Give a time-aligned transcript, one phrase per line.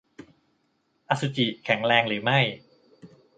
[1.09, 2.39] อสุจิแข็งแรงหรือไม่